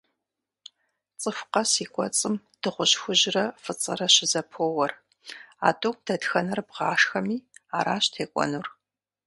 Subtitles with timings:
[1.21, 4.91] Цӏыху къэс и кӏуэцӏым дыгъужь хужьрэ фӏыцӏэрэ щызэпоуэр.
[5.67, 7.37] А тӏум дэтхэнэр бгъашхэми,
[7.77, 8.67] аращ текӏуэнур.